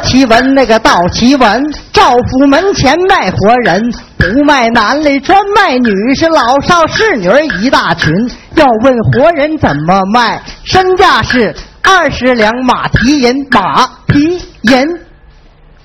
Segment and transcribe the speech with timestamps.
[0.00, 1.62] 奇闻，那个道奇闻，
[1.92, 3.80] 赵府门前卖活人，
[4.16, 8.12] 不卖男的专卖女，是老少侍女儿一大群。
[8.56, 14.86] 要问活人怎么卖，身价是二十两马蹄银，马蹄银。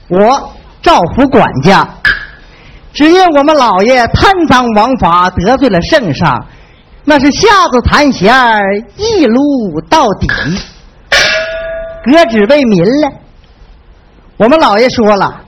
[0.07, 1.87] 我赵府管家，
[2.93, 6.45] 只因我们老爷贪赃枉法，得罪了圣上，
[7.03, 8.33] 那是下子弹弦，
[8.97, 9.39] 一撸
[9.89, 10.27] 到底，
[12.05, 13.11] 革职为民了。
[14.37, 15.41] 我们老爷说了，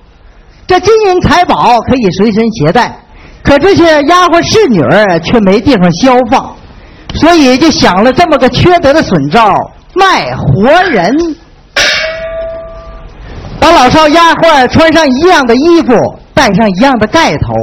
[0.65, 2.97] 这金银财宝可以随身携带，
[3.43, 6.55] 可这些丫鬟侍女儿却没地方消放，
[7.13, 9.53] 所以就想了这么个缺德的损招——
[9.93, 11.13] 卖活人。
[13.59, 17.53] 把老少丫鬟穿上一样的衣服，戴上一样的盖头，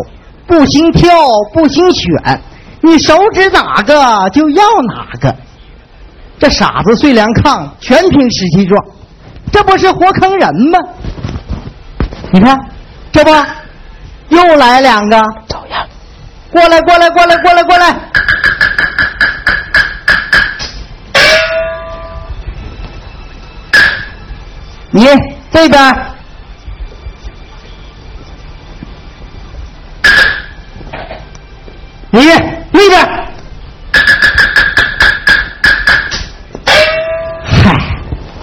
[0.47, 1.11] 不兴挑，
[1.55, 2.41] 不兴选，
[2.83, 5.35] 你手指哪个就要哪个。
[6.39, 8.85] 这傻子睡凉炕，全凭实际状，
[9.51, 10.79] 这不是活坑人吗？
[12.35, 12.59] 你看，
[13.13, 13.31] 这不
[14.31, 15.87] 又来两个，走呀！
[16.51, 17.95] 过来，过来，过来，过来，过来！
[24.91, 25.07] 你
[25.53, 25.95] 这边，
[32.11, 32.25] 你
[32.73, 33.09] 那边。
[37.63, 37.77] 嗨，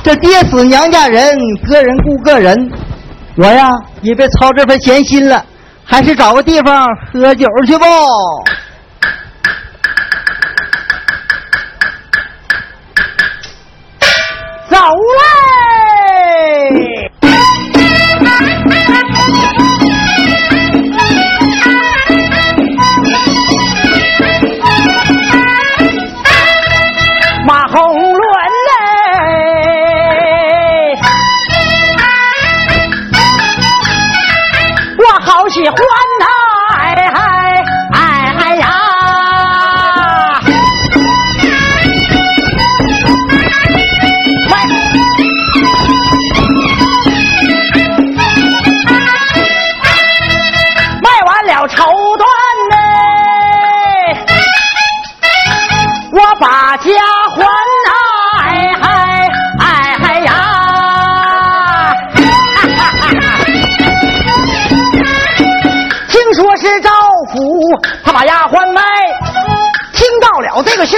[0.01, 2.80] 这爹死娘家人，个人顾个人。
[3.37, 5.43] 我呀，也别操这份闲心了，
[5.83, 7.85] 还是找个地方喝酒去吧。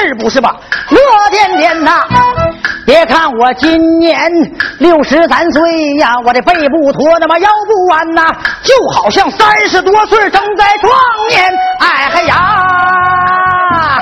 [0.08, 0.56] 是不是吧？
[0.90, 1.00] 乐
[1.32, 2.02] 颠颠呐！
[2.86, 4.30] 别看我今年
[4.80, 8.24] 六十三岁呀，我这背不驼，那么腰不弯呐，
[8.62, 10.94] 就好像三十多岁正在壮
[11.30, 14.00] 年，哎嗨呀！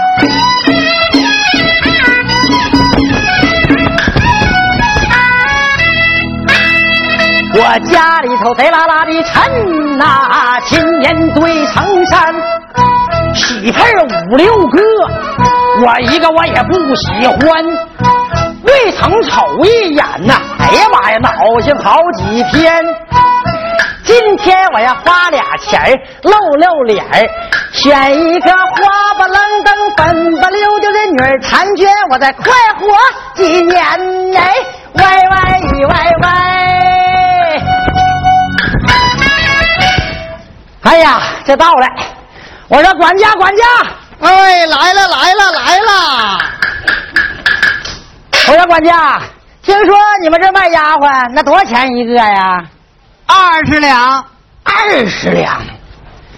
[7.53, 12.33] 我家里头贼拉拉的沉呐、今年堆成山，
[13.35, 14.81] 媳妇儿五六个，
[15.79, 17.65] 我一个我也不喜欢，
[18.63, 22.83] 未曾瞅一眼呐、哎呀妈呀，恼性好几天。
[24.03, 25.81] 今天我要花俩钱
[26.23, 27.05] 露露脸，
[27.71, 32.87] 选一个花不愣登、粉不溜丢的女儿婵娟，我再快活
[33.35, 33.81] 几年
[34.35, 34.53] 哎，
[34.93, 36.27] 喂喂喂喂。
[40.83, 41.87] 哎呀，这到了！
[42.67, 43.63] 我说管家，管家，
[44.21, 46.37] 哎，来了，来了，来了！
[48.47, 49.19] 我说管家，
[49.63, 52.63] 听说你们这卖丫鬟，那多少钱一个呀？
[53.25, 54.23] 二十两。
[54.63, 55.59] 二十两，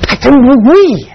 [0.08, 1.10] 还真不贵呀。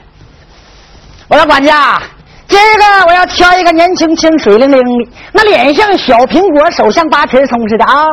[1.28, 2.00] 我说管家，
[2.46, 8.04] 今儿个我要挑一个年轻轻、水灵灵的，那脸像小苹果，手像八尺葱似的啊！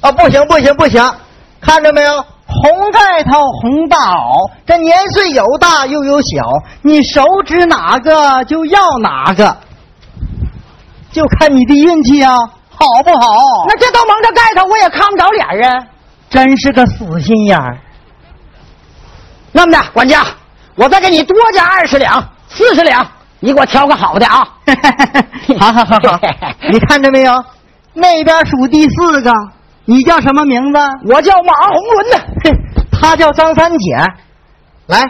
[0.00, 1.14] 啊， 不行，不行，不行！
[1.60, 2.24] 看着没有，
[2.62, 6.28] 红盖头，红大袄，这年岁有大又有小，
[6.82, 9.56] 你手指哪个就要哪个，
[11.10, 12.38] 就看你的运气啊，
[12.70, 13.42] 好不好？
[13.68, 15.86] 那这都蒙着盖头，我也看不着脸啊。
[16.30, 17.78] 真是个死心眼儿。
[19.52, 20.24] 那么的，管家，
[20.74, 23.06] 我再给你多加二十两，四十两，
[23.38, 24.48] 你给我挑个好的啊！
[25.58, 26.20] 好好好好，
[26.72, 27.44] 你看着没有？
[27.92, 29.32] 那边数第四个，
[29.86, 30.78] 你叫什么名字？
[31.12, 32.18] 我叫马红伦呢。
[32.42, 32.52] 嘿，
[32.90, 33.96] 他叫张三姐。
[34.86, 35.02] 来，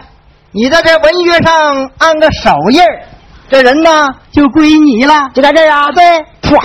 [0.52, 3.02] 你在这文约上按个手印儿
[3.48, 5.30] 这人呢就归你了。
[5.34, 5.92] 就在这儿啊？
[5.92, 6.04] 对，
[6.42, 6.60] 唰，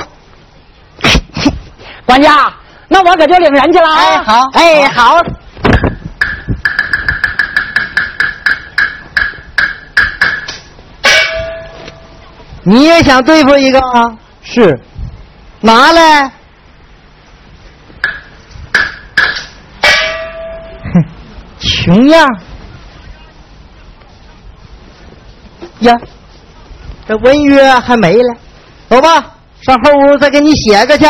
[2.06, 2.52] 管家，
[2.88, 3.98] 那我可就领人去了啊！
[4.00, 5.22] 哎好哎好。
[12.64, 14.12] 你也想对付一个啊？
[14.42, 14.80] 是，
[15.62, 16.32] 拿来。
[21.90, 22.30] 穷样。
[25.80, 25.98] 呀，
[27.08, 28.36] 这文约还没了，
[28.90, 29.26] 走吧，
[29.62, 31.06] 上后屋再给你写个去。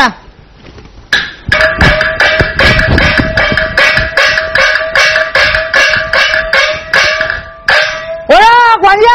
[8.28, 8.46] 我说
[8.80, 9.08] 管家，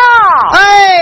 [0.53, 0.99] 哎，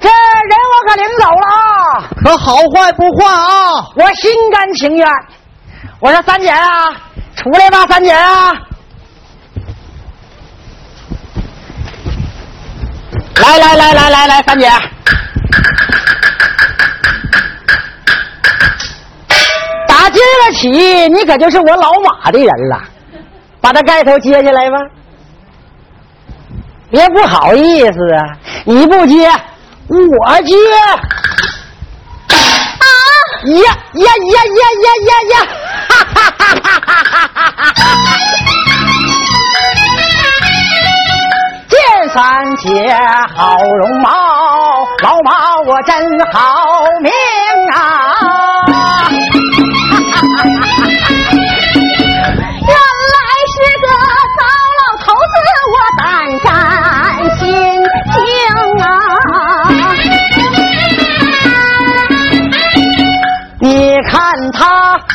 [0.00, 3.86] 这人我可领走了啊，可好坏不换啊！
[3.96, 5.06] 我心甘情愿。
[6.00, 6.90] 我说三姐啊，
[7.36, 8.50] 出来吧，三姐啊！
[13.44, 14.66] 来来来来来来，三姐，
[19.86, 20.68] 打今儿个起，
[21.10, 22.80] 你可就是我老马的人了。
[23.60, 24.76] 把他盖头揭下来吧，
[26.90, 28.36] 别不好意思啊！
[28.64, 29.30] 你不接，
[29.88, 30.54] 我接。
[32.28, 32.86] 啊！
[33.44, 33.58] 呀
[33.92, 35.34] 呀呀呀呀呀呀！
[35.88, 38.63] 哈哈哈哈哈哈哈哈！
[41.84, 42.22] 见三
[42.56, 42.96] 姐
[43.34, 44.08] 好容貌，
[45.02, 45.30] 老马
[45.66, 45.94] 我真
[46.32, 46.38] 好
[47.02, 47.10] 命
[47.74, 47.78] 啊！
[52.66, 52.74] 原
[53.12, 53.16] 来
[53.52, 53.86] 是个
[54.38, 54.40] 糟
[54.80, 55.34] 老头子，
[55.74, 56.02] 我胆
[56.44, 56.48] 战
[57.38, 57.42] 心
[58.12, 58.16] 惊
[58.82, 58.86] 啊！
[63.60, 63.68] 你
[64.02, 64.12] 看
[64.52, 64.58] 他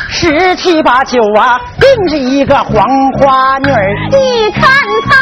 [0.08, 2.86] 十七八九啊，定是一个黄
[3.18, 3.94] 花女儿。
[4.10, 4.62] 你看
[5.08, 5.16] 他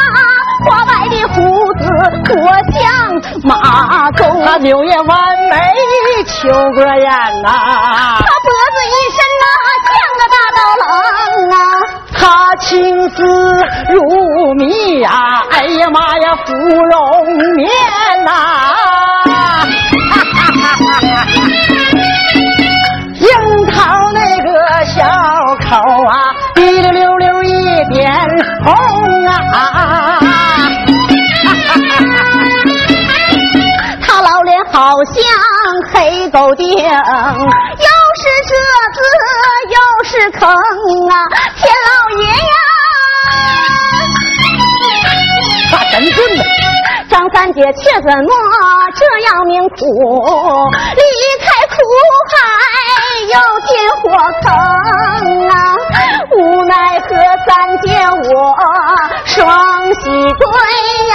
[0.65, 1.35] 花白的胡
[1.79, 1.87] 子
[2.25, 2.33] 多
[2.73, 2.81] 像
[3.43, 3.55] 马
[4.11, 5.17] 鬃，他柳叶弯
[5.49, 5.55] 眉，
[6.25, 7.09] 秋过眼
[7.41, 7.49] 呐、
[8.19, 9.43] 他脖子一伸呐、
[9.87, 9.89] 像
[10.19, 10.83] 个大刀郎
[11.53, 11.55] 啊！
[12.13, 12.17] 他
[12.57, 13.17] 青丝
[13.93, 13.97] 如
[14.55, 15.09] 蜜呀、
[15.51, 17.01] 哎呀妈呀，芙蓉
[17.55, 17.69] 面
[18.25, 18.29] 呐、
[23.15, 23.27] 樱
[23.71, 23.77] 桃
[24.13, 24.47] 那个
[24.85, 24.97] 小
[25.69, 25.71] 口
[26.05, 26.13] 啊，
[26.55, 28.11] 滴溜溜溜一点
[28.65, 28.73] 红
[29.25, 29.33] 啊。
[35.05, 35.15] 像
[35.93, 38.51] 黑狗丁，又是褶
[38.95, 38.99] 子
[39.69, 40.41] 又是坑
[41.09, 41.13] 啊！
[41.55, 42.55] 天老爷呀！
[45.71, 46.43] 大神棍呢？
[47.09, 48.29] 张三姐却怎么
[48.95, 49.75] 这样命苦？
[50.95, 51.01] 离
[51.39, 51.75] 开苦
[52.29, 52.33] 海
[53.23, 53.33] 又
[53.67, 53.69] 进
[54.01, 54.03] 火
[54.43, 54.47] 坑
[55.49, 55.53] 啊！
[56.35, 57.07] 无奈何
[57.47, 57.49] 三
[57.81, 57.87] 姐
[58.29, 58.29] 我
[59.25, 59.37] 双
[59.95, 60.03] 膝
[60.35, 60.43] 跪
[61.09, 61.13] 呀！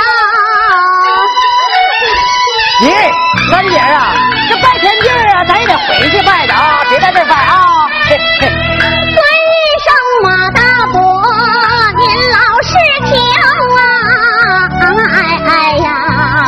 [3.50, 4.14] 三姐啊，
[4.48, 7.86] 这拜天地啊，咱也得回去拜的啊，别在这儿拜啊。
[8.06, 9.54] 嘿嘿尊一
[9.84, 9.86] 声
[10.22, 10.60] 马大
[10.92, 10.98] 伯，
[11.96, 12.02] 您
[12.32, 12.72] 老是
[13.06, 13.12] 听
[13.78, 13.80] 啊！
[15.12, 15.16] 哎
[15.46, 15.86] 哎呀，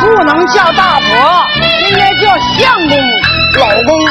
[0.01, 1.11] 不能叫大伯，
[1.89, 2.97] 应该叫相公、
[3.59, 4.09] 老公啊。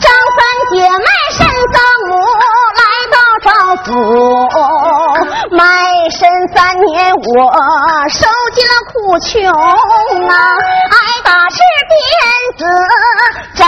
[0.00, 0.40] 张三
[0.72, 1.76] 姐卖身丧
[2.08, 2.10] 母
[2.80, 2.82] 来
[3.12, 3.50] 到赵
[3.84, 3.88] 府，
[5.50, 5.60] 卖
[6.10, 6.20] 身
[6.54, 6.56] 三
[6.86, 7.20] 年我
[8.10, 8.72] 受尽了
[9.20, 10.34] 穷啊，
[10.90, 11.96] 挨打是鞭
[12.58, 12.64] 子
[13.54, 13.60] 沾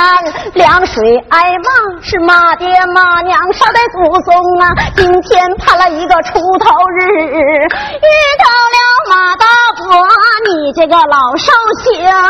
[0.55, 1.69] 凉水挨骂
[2.03, 8.09] 是骂爹骂娘捎带祖宗啊，今天盼了一个出头日，遇
[8.39, 8.45] 到
[8.75, 8.79] 了
[9.11, 9.47] 马大
[9.77, 10.07] 伯，
[10.47, 12.29] 你这个老寿星啊，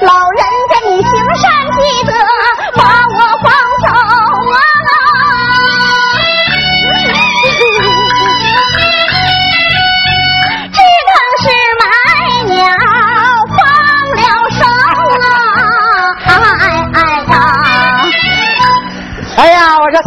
[0.00, 2.12] 老人家你行善积德，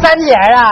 [0.01, 0.70] 三姐啊，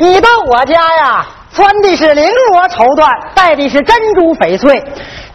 [0.00, 4.80] 你到我家呀，穿的是绫罗绸缎，戴的是珍珠翡翠，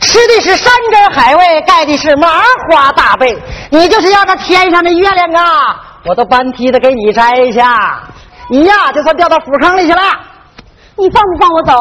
[0.02, 2.28] 吃的是山珍海味，盖的是麻
[2.70, 3.38] 花大被。
[3.70, 8.02] 你就是要那天上的月亮啊，我都搬梯子给你摘下。
[8.50, 10.02] 你呀，就算掉到府坑里去了。
[10.98, 11.74] 你放不放我走？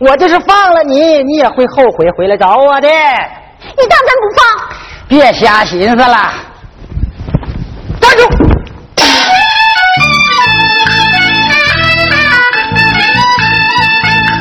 [0.00, 2.88] 我就是放了你，你也会后悔回来找我的。
[2.88, 4.68] 你当真不放？
[5.08, 6.32] 别瞎寻思了，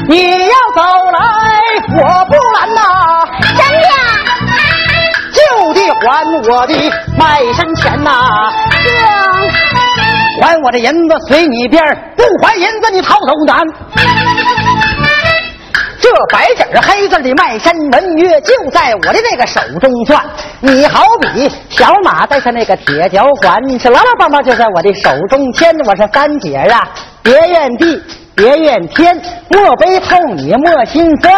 [0.10, 1.20] 你要走来，
[2.02, 2.82] 我不拦呐，
[3.56, 3.88] 真的？
[5.38, 6.74] 就地还我的
[7.16, 8.50] 卖身钱呐，啊
[10.42, 14.69] 还我的银子随你便儿不还银子你逃走难。
[16.02, 20.22] 这白纸黑字的卖身文约就在我的那个手中攥，
[20.62, 25.70] 你好比小马带上那个铁脚环，是牢牢棒棒就在我的手中牵。
[25.86, 26.88] 我说三姐啊，
[27.22, 28.02] 别怨地，
[28.36, 31.34] 别怨天，莫悲痛，你莫心酸，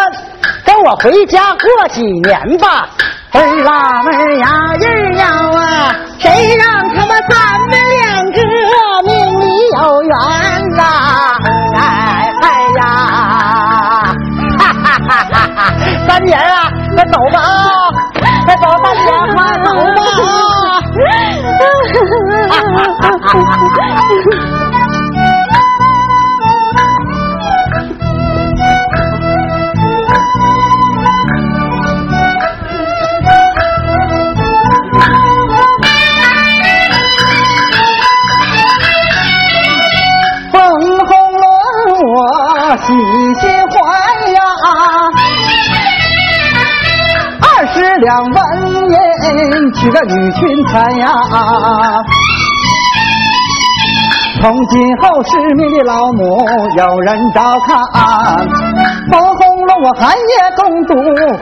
[0.64, 2.90] 跟我回家过几年吧。
[3.34, 4.48] 儿啦妹儿呀，
[4.80, 8.38] 儿呀啊，谁让他们咱们两个
[9.06, 9.46] 命里
[9.82, 10.12] 有缘
[10.76, 10.84] 呐？
[11.78, 12.11] 哎
[17.12, 17.46] 走吧啊！
[18.46, 20.00] 快走，大姐，快走吧
[20.32, 21.22] 啊！
[49.74, 51.08] 娶个女裙才呀。
[54.42, 56.44] 从今后失明的老母
[56.76, 57.78] 有人照看，
[59.12, 60.96] 包红了我寒夜共度，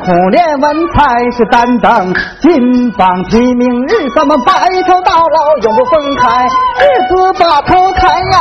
[0.03, 4.51] 苦练文才是担当，金榜题名日咱们白
[4.85, 8.37] 头到老永不分开，日子把头抬呀，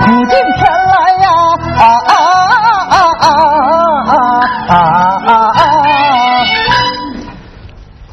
[0.00, 1.28] 苦尽甜来呀，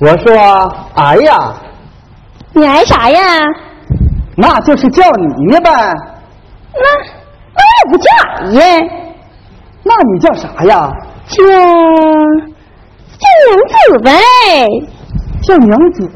[0.02, 0.34] 我说
[0.96, 1.54] 哎呀，
[2.54, 3.20] 你挨啥呀？
[4.38, 5.70] 那就是叫你呗。
[6.74, 6.86] 那
[7.54, 8.06] 那也不叫
[8.38, 8.60] 俺呀。
[9.84, 10.90] 那你叫啥呀？
[11.28, 11.44] 叫
[13.18, 14.12] 叫娘子呗。
[15.42, 16.10] 叫娘子。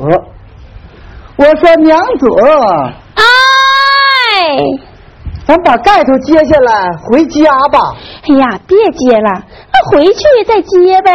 [1.35, 2.25] 我说娘子。
[3.15, 3.21] 哎。
[5.45, 7.93] 咱把盖头揭下来回家吧。
[8.29, 11.11] 哎呀，别揭了，那回去再揭呗。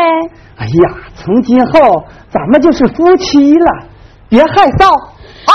[0.58, 3.84] 哎呀，从今后咱们就是夫妻了，
[4.28, 5.52] 别害臊哦。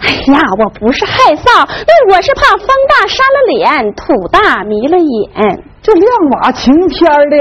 [0.00, 5.64] 哎呀，我不是害臊，那我是怕风大扇了脸，土大迷了眼。
[5.82, 7.36] 这亮瓦晴天的，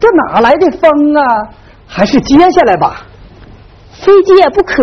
[0.00, 1.22] 这哪来的风啊？
[1.86, 3.02] 还是接下来吧，
[3.92, 4.82] 非接不可。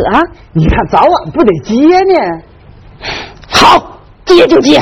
[0.54, 2.42] 你看早晚不得接呢。
[3.50, 4.78] 好，接就接。
[4.78, 4.82] 啊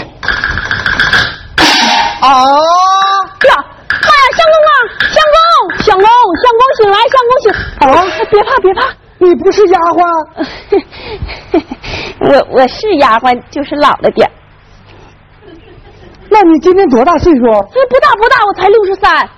[2.30, 3.54] 呀，
[3.90, 4.72] 哎呀，相公啊，
[5.14, 5.40] 相公，
[5.96, 6.10] 相公，
[6.42, 7.48] 相公醒来，相公醒。
[7.80, 7.84] 啊，
[8.30, 8.80] 别怕，别怕，
[9.20, 10.04] 你不是丫鬟。
[12.20, 14.30] 我我是丫鬟，就是老了点
[16.30, 17.42] 那你今年多大岁数？
[17.42, 17.48] 不
[18.02, 19.30] 大不大，我才六十三，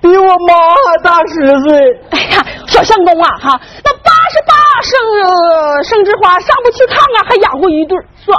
[0.00, 0.54] 比我妈
[0.86, 1.34] 还大十
[1.68, 2.00] 岁。
[2.10, 4.98] 哎呀，小相公啊，哈，那八十八生
[5.84, 8.38] 生枝花上不去炕啊，还养活一对算，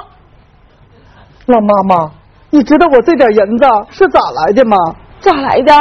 [1.46, 2.12] 老妈妈，
[2.50, 4.78] 你知道我这点银子是咋来的吗？
[5.20, 5.74] 咋来的？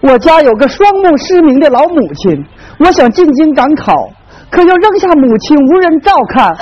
[0.00, 2.46] 我家有个双目失明的老母亲，
[2.78, 3.92] 我想进京赶考。
[4.50, 6.56] 可又扔下母亲无人照看，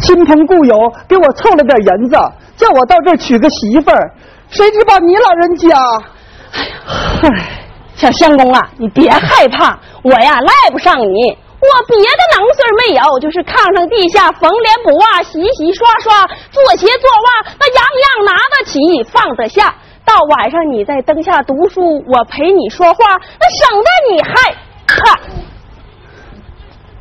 [0.00, 0.74] 亲朋故友
[1.06, 2.16] 给我凑了点银子，
[2.56, 4.10] 叫我到这儿娶个媳妇儿。
[4.48, 5.68] 谁知把你老人家，
[7.22, 7.44] 哎呀，
[7.94, 11.36] 小相公啊，你别害怕，我呀赖不上你。
[11.60, 18.78] 我别的能事没有，就是炕上地下缝帘补袜、洗洗刷刷、做鞋做袜，那样样拿得起
[19.10, 19.74] 放得下。
[20.08, 22.98] 到晚上你在灯下读书，我陪你说话，
[23.38, 24.32] 那省得你害
[24.86, 25.20] 怕。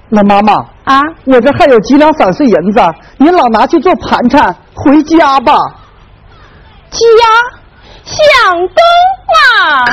[0.09, 2.81] 那妈妈啊，我这还有几两散碎银子，
[3.17, 5.53] 您老拿去做盘缠，回家吧。
[6.89, 6.99] 家，
[8.03, 8.17] 相
[8.59, 8.75] 公
[9.35, 9.85] 啊，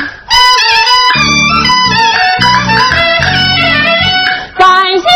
[4.56, 4.66] 感
[4.98, 5.06] 谢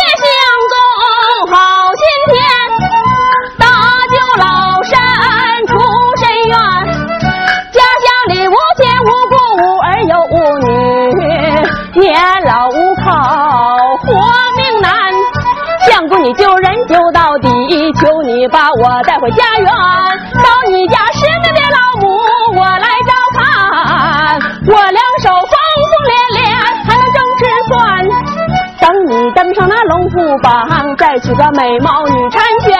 [18.48, 19.66] 把我带回家园。
[20.42, 22.08] 到你家失明的老母，
[22.58, 23.38] 我来照看。
[24.66, 25.52] 我两手风
[25.90, 26.12] 风连
[26.42, 26.46] 连，
[26.84, 27.72] 还能正吃蒜。
[28.80, 30.48] 等你登上那龙虎榜，
[30.96, 32.77] 再娶个美貌女婵娟，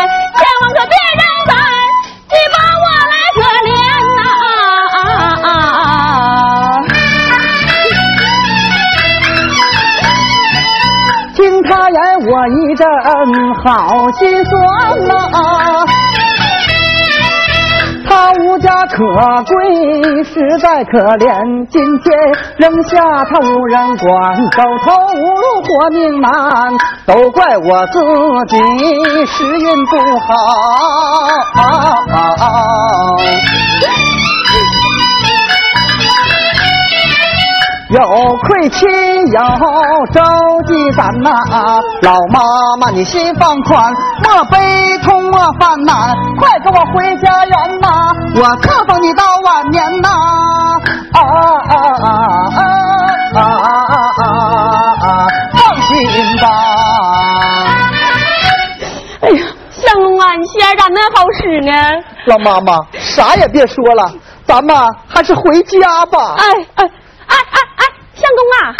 [12.30, 12.86] 我一阵
[13.64, 14.54] 好心酸
[15.06, 15.12] 呐，
[18.08, 18.96] 他无家可
[19.44, 19.54] 归，
[20.24, 21.66] 实在可怜。
[21.68, 22.06] 今天
[22.56, 24.06] 扔下他无人管，
[24.50, 26.30] 走投无路活命难，
[27.06, 27.98] 都怪我自
[28.48, 28.56] 己
[29.26, 30.28] 时运不好。
[37.90, 37.98] 有
[38.42, 38.86] 愧亲
[39.32, 39.40] 友
[40.12, 40.20] 周
[40.66, 41.30] 济咱呐，
[42.02, 42.40] 老妈
[42.78, 43.90] 妈你心放宽，
[44.22, 50.08] 莫悲痛莫犯难，快跟我回家园呐，我可保你到晚年呐！
[51.14, 51.20] 啊
[51.68, 52.16] 啊啊
[53.34, 54.26] 啊啊
[55.00, 55.26] 啊！
[55.54, 56.46] 放心吧。
[59.22, 61.72] 哎呀，相公啊，你心眼咋那好使呢？
[62.26, 64.12] 老妈妈，啥也别说了，
[64.44, 64.76] 咱们
[65.08, 66.34] 还是回家吧。
[66.36, 66.90] 哎哎。
[68.28, 68.76] 哎哎哎，相公啊！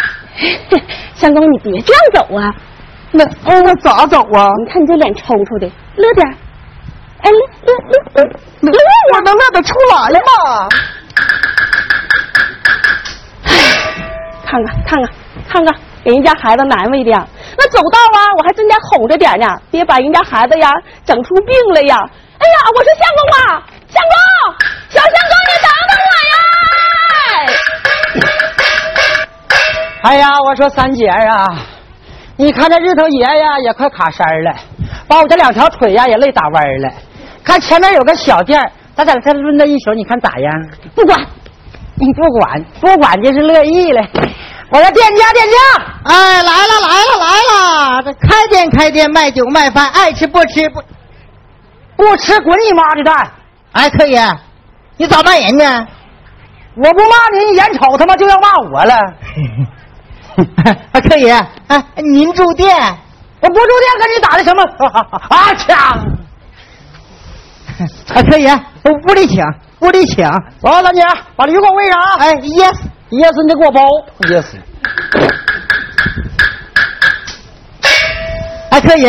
[1.15, 2.53] 相公，你别这样走啊！
[3.11, 4.49] 那那咋走啊？
[4.65, 6.27] 你看你这脸抽抽的，乐点
[7.23, 7.75] 哎，乐乐
[8.15, 8.23] 乐
[8.61, 8.79] 乐乐
[9.15, 10.69] 我能乐得出来吗？
[14.47, 15.11] 看看看看
[15.49, 15.75] 看看，
[16.05, 17.27] 给人家孩子难为的呀。
[17.57, 20.71] 那走道啊，我还真得哄着点呢，别把人家孩子呀
[21.05, 21.97] 整出病了呀。
[22.39, 24.15] 哎呀，我说相公啊，相公，
[24.91, 26.13] 小相公，你等等我
[30.03, 31.47] 哎呀，我说三姐啊，
[32.37, 34.55] 你看这日头爷呀也快卡山了，
[35.09, 36.89] 把我这两条腿呀也累打弯了。
[37.43, 38.61] 看前面有个小店
[38.95, 40.69] 咱在这抡那一宿，你看咋样？
[40.95, 41.19] 不管，
[41.97, 44.01] 你不管不管就是乐意了。
[44.71, 50.81] 我说店家店家，哎，来了来了来了，这开店开店卖酒卖饭，爱吃不吃不
[51.97, 53.33] 不吃滚你妈的蛋！
[53.73, 54.17] 哎，可以，
[54.97, 55.87] 你咋骂人呢？
[56.77, 58.95] 我不骂你，你眼瞅他妈就要骂我了。
[60.93, 62.69] 啊， 可以，哎，您住店，
[63.41, 64.63] 我不住店跟你打的什么
[65.29, 65.77] 啊枪？
[68.15, 68.47] 啊，可以，
[69.09, 69.43] 屋里请，
[69.81, 70.25] 屋里请。
[70.61, 71.03] 走，三姐，
[71.37, 72.17] 把驴给我喂上啊！
[72.19, 73.83] 哎，yes，yes，你得给我包
[74.29, 74.47] ，，yes！
[78.71, 79.07] 哎，可以，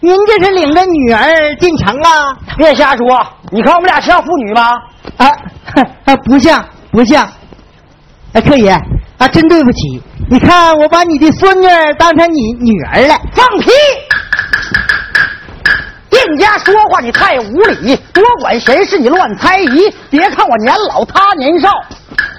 [0.00, 2.36] 您这是领着女儿进城啊？
[2.56, 4.74] 别瞎说，你看我们俩像父女吗？
[5.16, 5.26] 啊，
[6.04, 7.26] 啊，不像，不像。
[8.32, 8.82] 哎，可以，啊，
[9.32, 10.02] 真对不起。
[10.28, 11.68] 你看，我把你的孙女
[11.98, 13.14] 当成你女儿了。
[13.32, 13.70] 放屁！
[16.10, 19.88] 店家说话你太无理，多管闲事你乱猜疑。
[20.10, 21.70] 别看我年老他年少，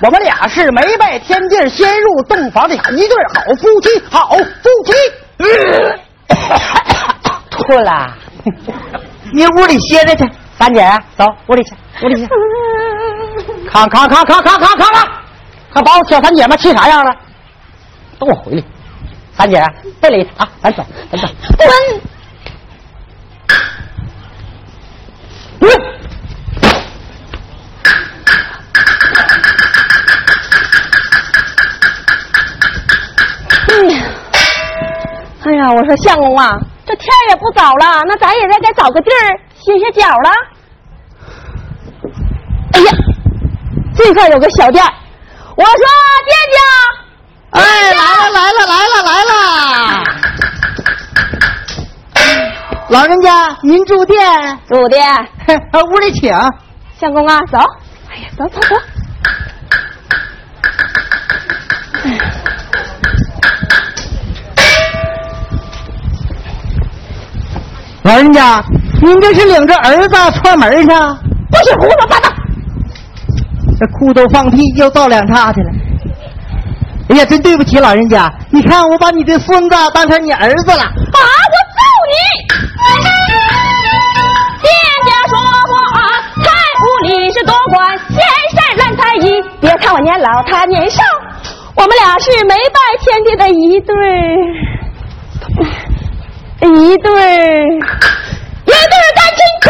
[0.02, 4.44] 我们俩是没拜天地先入洞房的一对好夫妻，好夫
[4.86, 4.92] 妻。
[7.50, 8.14] 吐了，
[9.32, 10.30] 你屋里歇着去。
[10.60, 10.86] 三姐，
[11.16, 12.28] 走屋里去，屋里去。
[13.72, 15.08] 看看看看看看看看，
[15.74, 17.16] 看把我小三姐们气啥样了？
[18.20, 18.64] 都给我回来！
[19.34, 19.64] 三姐，
[20.02, 21.28] 别理他啊，咱走，咱走。
[21.58, 21.70] 滚！
[25.60, 25.72] 滚！
[33.70, 34.04] 哎呀，
[35.44, 36.50] 哎呀，我说相公啊，
[36.86, 40.32] 这天儿也不早了，那咱也得该找个地儿歇歇脚了。
[42.74, 42.92] 哎呀，
[43.96, 44.84] 这块有个小店
[45.56, 45.74] 我说
[46.26, 46.60] 店家，
[47.58, 49.32] 哎，来了来了来了来了！
[52.90, 55.04] 老人家，您住店，住店，
[55.72, 56.32] 到，屋里请。
[57.00, 57.58] 相公啊，走。
[58.10, 58.76] 哎呀，走走走。
[68.04, 68.64] 老人家，
[69.02, 70.88] 您这是领着儿子串门去？
[70.88, 72.30] 不许胡说八道！
[73.80, 75.72] 这裤兜放屁又倒两叉去了。
[77.10, 80.84] 哎呀，真对不起老人家，你看我把你的孙子当成你儿子了。
[80.84, 80.90] 啊！
[80.90, 81.80] 我揍
[82.12, 82.14] 你！
[84.62, 84.68] 店
[85.06, 85.74] 家说话
[86.44, 86.46] 太
[86.82, 88.18] 无理，是多管闲
[88.52, 89.42] 事烂猜疑。
[89.62, 91.02] 别看我年老他年少，
[91.76, 94.04] 我们俩是没拜天地的一对儿，
[96.62, 97.80] 一对儿，
[98.66, 99.66] 一对儿干亲亲。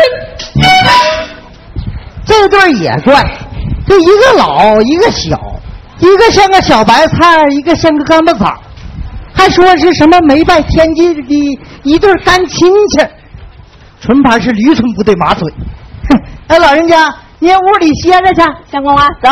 [2.25, 3.23] 这对儿也怪，
[3.87, 5.39] 这一个老一个小，
[5.99, 8.55] 一个像个小白菜，一个像个干巴枣，
[9.33, 13.05] 还说是什么没拜天地的一对干亲戚，
[13.99, 15.51] 纯牌是驴唇不对马嘴。
[16.09, 18.41] 哼， 哎，老人家，您屋里歇着去。
[18.71, 19.29] 相公啊，走。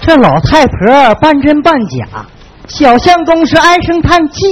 [0.00, 2.24] 这老太婆半真半假，
[2.66, 4.46] 小相公是唉声叹气，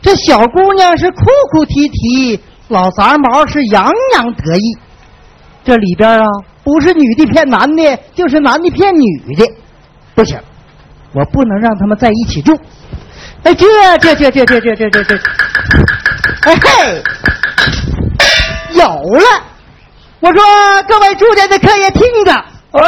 [0.00, 4.78] 这小姑娘是哭哭啼啼，老杂毛是洋洋得意。
[5.64, 6.26] 这里边啊，
[6.62, 9.46] 不是女的骗男的，就是男的骗女的，
[10.14, 10.38] 不行，
[11.12, 12.56] 我不能让他们在一起住。
[13.42, 13.66] 哎，这
[13.98, 15.16] 这这这这这这这这，
[16.42, 17.02] 哎嘿，
[18.72, 19.24] 有了！
[20.20, 20.42] 我说
[20.88, 22.32] 各位住店的客爷听着，
[22.72, 22.82] 哎，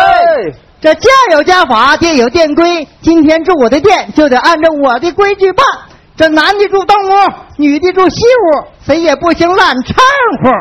[0.80, 2.86] 这家有家法，店有店规。
[3.00, 5.64] 今天住我的店，就得按照我的规矩办。
[6.16, 9.96] 这男的住东屋，女的住西屋，谁也不行乱掺
[10.40, 10.52] 和。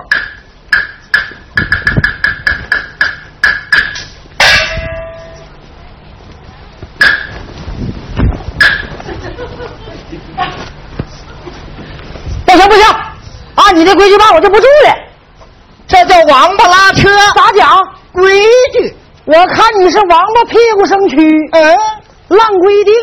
[12.47, 12.83] 不行不行，
[13.53, 14.95] 按你的规矩办，我就不住了。
[15.87, 17.77] 这叫王八拉车，咋讲？
[18.11, 18.41] 规
[18.73, 18.95] 矩。
[19.25, 21.77] 我看你是王八屁股生蛆，嗯，
[22.29, 22.93] 烂规定。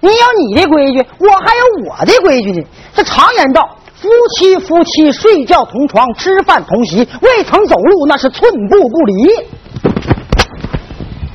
[0.00, 2.66] 你有你的规矩，我还有我的规矩呢。
[2.94, 9.12] 这常言道，夫妻夫妻睡觉同床，吃饭同席，未曾走路那是寸步不离。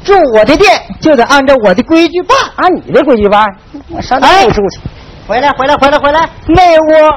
[0.05, 2.37] 住我的店就得按照我的规矩办。
[2.55, 3.45] 按你的规矩办，
[3.89, 4.79] 我上那屋住去。
[5.27, 6.29] 回来，回来，回来，回来！
[6.47, 7.13] 那屋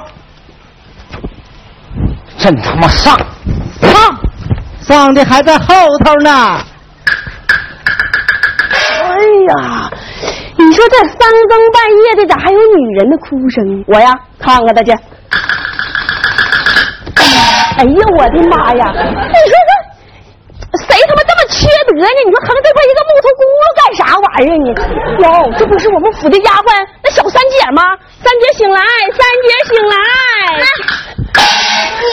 [2.36, 3.16] 真他妈上
[3.80, 4.18] 上！
[4.80, 5.74] 上的还在后
[6.04, 6.60] 头呢。
[9.00, 9.16] 哎
[9.48, 9.90] 呀，
[10.58, 13.84] 你说这三更半夜的，咋还有女人的哭声？
[13.88, 14.92] 我呀，看看他去。
[17.78, 18.92] 哎呀，我的妈呀！
[18.92, 19.72] 你说这
[20.86, 22.08] 谁他妈这么缺德呢？
[22.24, 24.68] 你说横这块一个木头轱辘干啥玩意儿呢？
[25.24, 25.26] 哟，
[25.58, 27.82] 这不是我们府的丫鬟那小三姐吗？
[28.22, 29.96] 三姐醒来，三姐醒来！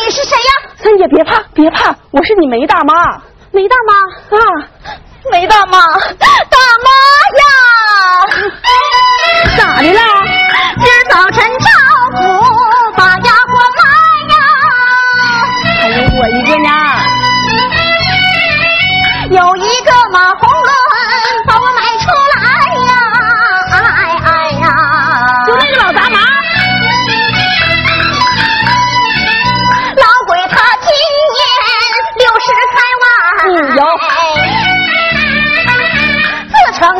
[0.05, 0.51] 你是谁呀？
[0.77, 3.21] 三姐别怕，别怕，我是你梅大妈。
[3.51, 3.93] 梅大妈
[4.37, 4.39] 啊，
[5.31, 6.89] 梅大妈，大妈
[7.39, 7.43] 呀！
[9.57, 10.18] 咋的了？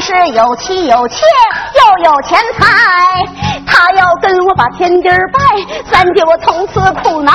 [0.10, 1.24] 是有妻有妾
[1.76, 2.66] 又有钱财，
[3.68, 5.40] 他要跟我把天地拜，
[5.92, 7.32] 三姐我从此苦难，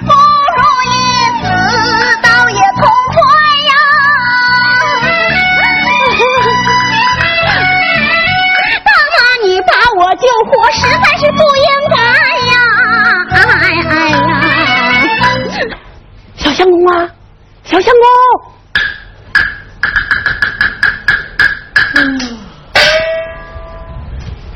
[0.00, 0.10] 不
[0.56, 0.88] 如一
[1.42, 1.46] 死
[2.22, 3.20] 倒也痛快
[3.68, 3.70] 呀！
[8.82, 11.96] 大妈，你把我救活，实在是不应该
[12.48, 12.56] 呀！
[13.30, 13.36] 哎
[13.90, 14.18] 哎呀，
[16.34, 17.06] 小相公啊，
[17.62, 18.02] 小相公，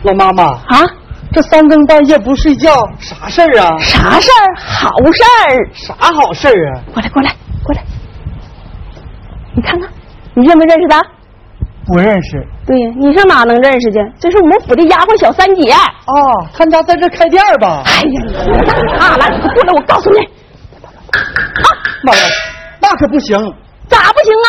[0.03, 0.85] 老妈妈，啊，
[1.33, 3.79] 这三更半夜不睡觉，啥事儿啊？
[3.79, 4.57] 啥事儿？
[4.59, 5.71] 好事儿！
[5.73, 6.83] 啥好事儿啊？
[6.93, 7.31] 过来，过来，
[7.63, 7.83] 过来，
[9.55, 9.89] 你看看，
[10.35, 11.01] 你认不认识他？
[11.87, 12.45] 不认识。
[12.67, 13.99] 对呀，你上哪能认识去？
[14.19, 15.73] 这是我们府的丫鬟小三姐。
[15.73, 17.83] 哦，他家在这开店吧？
[17.87, 21.69] 哎呀，你别打岔了，你过来，我告诉你，啊，
[22.03, 22.23] 妈呀，
[22.81, 23.39] 那可不行。
[23.89, 24.49] 咋不行啊？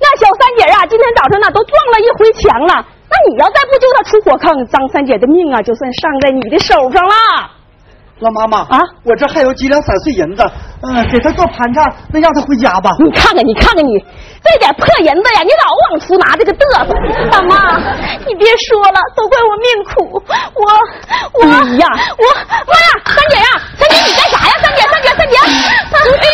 [0.00, 2.86] 那小三姐啊，今天早上呢都撞了一回墙了。
[3.08, 7.14] 那你要再不救他出火坑，张三姐的命啊就算上在你的手上了。
[8.20, 10.42] 老妈妈啊我这还有几两散碎银子，
[10.80, 12.90] 嗯、给他做盘缠，那让他回家吧。
[12.98, 13.92] 你看看，你看看你
[14.42, 16.94] 这点破银子呀，你老往出拿这个嘚瑟。
[17.30, 17.76] 大妈，
[18.26, 20.22] 你别说了，都怪我命苦，
[20.54, 20.64] 我
[21.40, 22.24] 我你呀，我
[22.64, 23.44] 妈呀，三姐呀，
[23.76, 24.52] 三姐你干啥呀？
[24.62, 25.36] 三姐，三姐，
[25.92, 26.26] 三姐，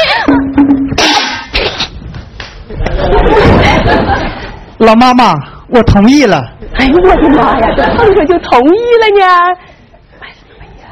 [4.79, 5.35] 老妈妈，
[5.73, 6.43] 我同意了。
[6.75, 9.27] 哎呦我的妈呀，这碰上就同意了呢。
[10.21, 10.29] 哎
[10.81, 10.87] 呀，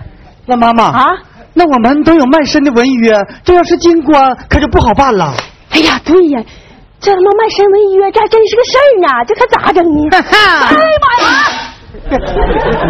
[0.47, 1.09] 那妈妈啊，
[1.55, 3.13] 那我们都有卖身的文约，
[3.45, 5.35] 这要是进关，可就不好办了。
[5.71, 6.43] 哎呀，对呀，
[6.99, 10.09] 这他妈卖身文约，这还真是个事儿呢，这可咋整呢？
[10.13, 11.31] 哎呀妈呀！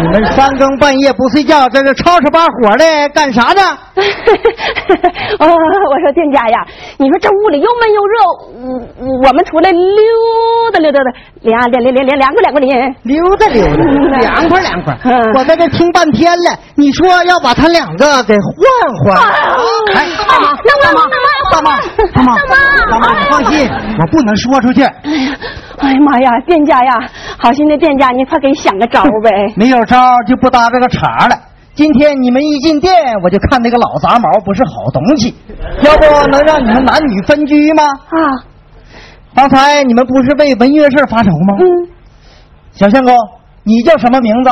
[0.01, 3.61] 你们三更半夜不睡觉，在这吵吵把火的干啥呢？
[5.39, 6.65] 哦，我说店家呀，
[6.97, 8.15] 你说这屋里又闷又热，
[8.99, 12.67] 我我们出来溜达溜达的，凉凉凉凉凉凉快凉快的。
[13.03, 15.33] 溜达溜达，嗯凉快凉快嗯。
[15.35, 19.17] 我在这听半天了，你说要把他两个给换换。
[19.95, 20.99] 哎，大妈，大妈，
[21.51, 21.79] 大妈，
[22.13, 22.37] 大妈，
[22.89, 23.69] 大妈，你放心，
[23.99, 24.83] 我不能说出去。
[24.83, 25.35] 哎呀
[25.79, 26.93] 哎呀妈呀，店家呀，
[27.37, 29.31] 好心的店家，你快给想个招呗。
[29.55, 29.97] 没有招
[30.27, 31.35] 就不搭这个茬了。
[31.73, 35.33] 今天你们一进店，我就看那个老杂毛不是好东西，
[35.83, 37.83] 要不能让你们男女分居吗？
[37.85, 38.17] 啊，
[39.33, 41.55] 刚才你们不是为文约事发愁吗？
[41.59, 41.89] 嗯，
[42.73, 43.15] 小相公，
[43.63, 44.49] 你叫什么名字？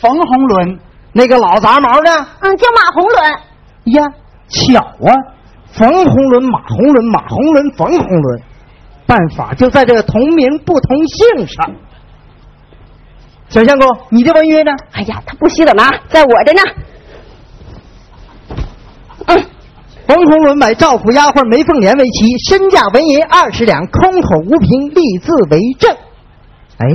[0.00, 0.78] 冯红伦。
[1.12, 2.10] 那个老杂毛呢？
[2.40, 3.32] 嗯，叫马红伦。
[3.94, 4.04] 呀，
[4.48, 5.14] 巧啊！
[5.72, 8.42] 冯红伦、马红伦、马红伦、冯红伦，
[9.06, 11.70] 办法就在这个同名不同姓上。
[13.48, 14.72] 小相公，你的文约呢？
[14.92, 16.62] 哎呀，他不稀得拿，在我这呢。
[19.26, 19.44] 嗯，
[20.06, 25.96] 冯红伦买赵府丫鬟梅凤莲为妻，身价纹银二十两，空口无凭，立字为证。
[26.76, 26.86] 哎，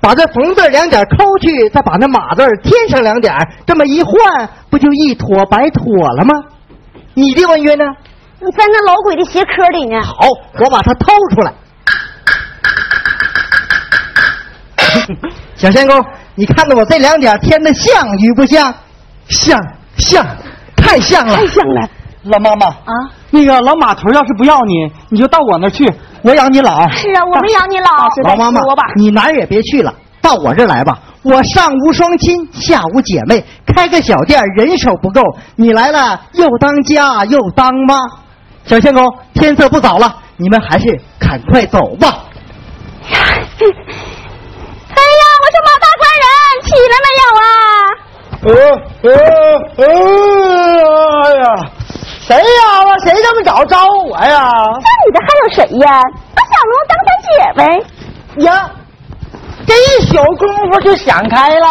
[0.00, 3.34] 把这冯字两点抠去，再把那马字添上两点，
[3.66, 4.12] 这么一换，
[4.70, 5.84] 不就一妥百妥
[6.16, 6.34] 了吗？
[7.14, 7.84] 你的文约呢？
[8.56, 10.00] 在那老鬼的鞋壳里呢。
[10.02, 10.28] 好，
[10.60, 11.52] 我把它掏出来。
[15.58, 16.02] 小仙公，
[16.36, 18.72] 你看到我这两点添的像与不像？
[19.28, 19.60] 像
[19.98, 20.24] 像，
[20.76, 21.36] 太像了。
[21.36, 21.88] 太像了
[22.22, 22.92] 老妈妈啊！
[23.30, 25.84] 那个老马头要是不要你，你就到我那儿去，
[26.22, 26.88] 我养你老。
[26.90, 27.86] 是啊，我们养你老。
[28.28, 28.60] 老妈妈
[28.96, 30.98] 你哪儿也别去了，到我这儿来吧。
[31.22, 35.20] 我上无双亲，下无姐妹，开个小店人手不够，
[35.56, 37.98] 你来了又当家又当妈。
[38.64, 42.24] 小仙公，天色不早了，你们还是赶快走吧。
[46.68, 47.44] 起来没有啊？
[48.40, 48.48] 呃
[49.02, 49.06] 呃
[49.78, 49.80] 呃，
[51.24, 51.44] 哎呀，
[52.20, 52.84] 谁呀？
[52.86, 54.52] 我谁这么早招我呀？
[54.54, 56.02] 这女的还有谁呀？
[56.34, 57.60] 把小龙当咱姐呗。
[58.44, 58.70] 呀，
[59.66, 61.66] 这一宿功夫就想开了。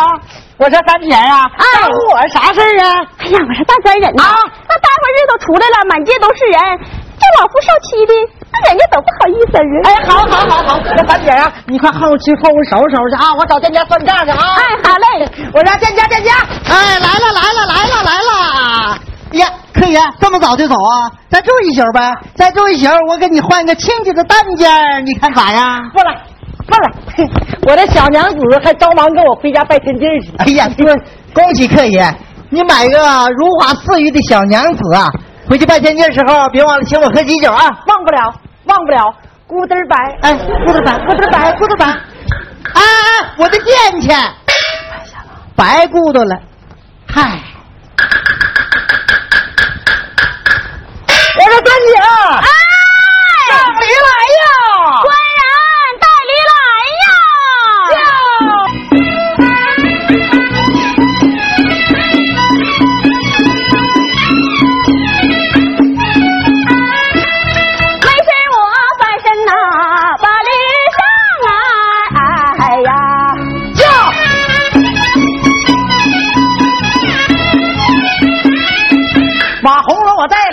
[0.58, 3.06] 我说三姐呀，哎找我啥事儿啊？
[3.20, 4.36] 哎呀，我是大官人呐，啊
[4.68, 7.07] 那大伙日都出来了，满街都是人，这
[7.40, 8.14] 老夫少妻的，
[8.52, 9.72] 那人家都不好意思人。
[9.86, 13.34] 哎，好好好好，那樊姐啊，你快后去后收拾收拾去啊！
[13.38, 14.56] 我找店家算账去啊！
[14.56, 15.30] 哎，好嘞。
[15.54, 16.32] 我让店家店家，
[16.70, 18.98] 哎，来了来了来了来了！
[19.34, 21.12] 呀，客爷这么早就走啊？
[21.30, 25.90] 再住一宿呗，再住一宿，我给你换个亲戚的单间，你看咋样？
[25.94, 26.18] 不来
[26.66, 26.92] 不来，
[27.68, 30.34] 我这小娘子还着忙跟我回家拜天地去。
[30.38, 30.96] 哎呀，不是，
[31.34, 32.14] 恭喜客爷，
[32.50, 32.98] 你买个
[33.38, 35.12] 如花似玉的小娘子啊！
[35.50, 37.64] 回去拜天地的时候，别忘了请我喝喜酒啊！
[37.88, 38.34] 忘不了，
[38.66, 39.16] 忘不了，
[39.48, 41.86] 咕嘚儿白，哎，咕嘟白，咕嘟白，咕嘟白！
[41.86, 42.82] 哎哎，
[43.38, 44.20] 我的店钱，
[45.56, 46.36] 白咕嘟了，
[47.08, 47.40] 嗨。
[51.40, 51.96] 我说三姐，
[52.42, 52.48] 哎，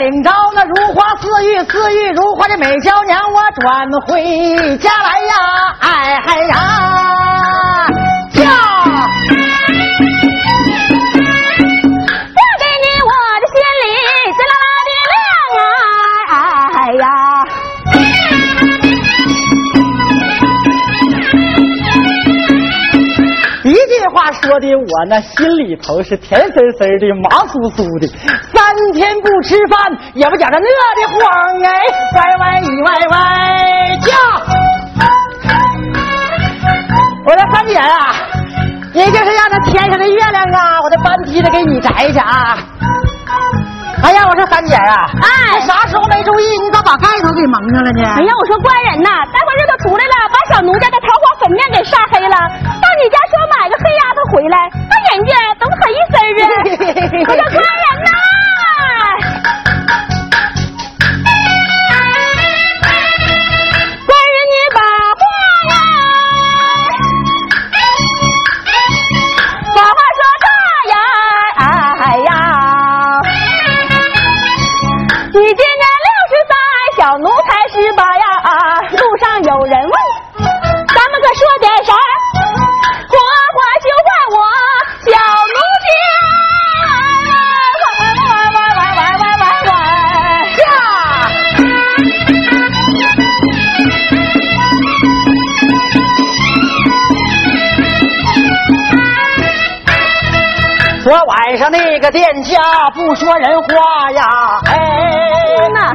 [0.05, 5.33] 领着那如花似玉、似玉如花的美娇娘，我转回家来呀！
[5.81, 6.55] 哎嗨呀！
[8.35, 8.43] 驾！
[12.35, 13.83] 嫁给你我的心里
[14.37, 15.17] 滋啦啦的亮
[16.29, 16.37] 啊，
[16.77, 17.05] 哎呀。
[23.65, 28.07] 一句话说的我那心里头是甜丝丝的、麻酥酥的，
[28.53, 28.54] 三
[28.95, 29.75] 天不吃饭
[30.15, 31.19] 也不觉着饿的慌
[31.65, 31.69] 哎！
[32.15, 33.17] 歪歪一歪歪
[33.99, 34.09] 叫！
[37.27, 38.15] 我说三姐啊，
[38.93, 42.57] 你这是让那天上的月亮啊，我的搬梯子给你摘去啊！
[44.05, 48.03] 哎呀，我说三姐啊，哎你啥时候没注意，你咋把盖头给蒙上了呢？
[48.15, 56.47] 哎呀，我说官人呐，待会儿日头出来了，把小奴家的桃花粉面给晒黑了，到你家说买个黑丫头回来，那人家都不好意思儿啊。
[57.27, 57.59] 我说官
[101.05, 102.59] 昨晚上那个店家
[102.95, 104.25] 不说人话呀，
[104.65, 104.75] 哎，
[105.75, 105.93] 呐，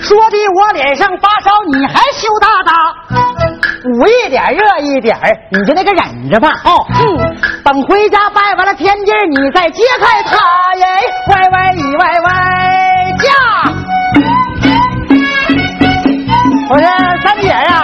[0.00, 2.72] 说的我脸上发烧，你还羞答答，
[3.98, 7.02] 捂一点热一点儿你就那个忍着吧，哦，嗯，
[7.64, 10.36] 等回家拜完了天地儿，你再揭开它
[10.78, 10.86] 耶，
[11.30, 12.30] 歪歪一歪歪
[13.18, 13.26] 驾。
[16.70, 16.86] 我说
[17.22, 17.83] 三姐呀、哎，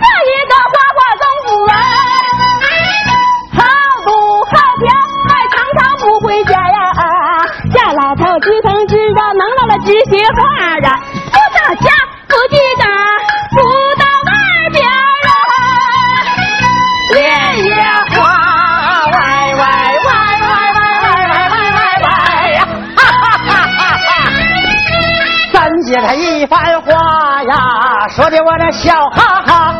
[28.15, 29.75] 说的我那笑哈哈。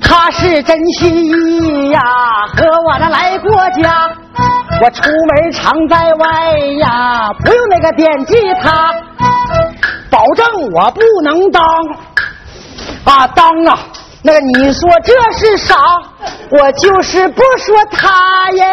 [0.00, 2.00] 他是真心意呀，
[2.54, 3.50] 和我那来过
[3.82, 4.08] 家。
[4.80, 8.92] 我出门常在外呀，不用那个惦记他，
[10.10, 11.64] 保证我不能当
[13.04, 13.78] 啊当啊！
[14.22, 15.76] 那个你说这是啥？
[16.50, 18.64] 我就是不说他耶，